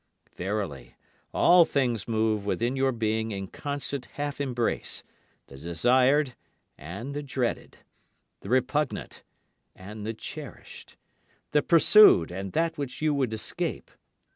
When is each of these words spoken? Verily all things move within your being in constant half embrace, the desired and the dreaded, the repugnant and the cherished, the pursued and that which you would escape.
Verily 0.35 0.95
all 1.31 1.63
things 1.63 2.07
move 2.07 2.43
within 2.43 2.75
your 2.75 2.91
being 2.91 3.29
in 3.29 3.45
constant 3.45 4.05
half 4.17 4.41
embrace, 4.41 5.03
the 5.45 5.59
desired 5.59 6.33
and 6.75 7.13
the 7.13 7.21
dreaded, 7.21 7.77
the 8.39 8.49
repugnant 8.49 9.21
and 9.75 10.03
the 10.03 10.15
cherished, 10.15 10.97
the 11.51 11.61
pursued 11.61 12.31
and 12.31 12.53
that 12.53 12.79
which 12.79 13.03
you 13.03 13.13
would 13.13 13.31
escape. 13.31 13.91